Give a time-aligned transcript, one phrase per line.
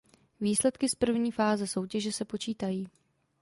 [0.41, 2.87] Výsledky z první fáze soutěže se počítají.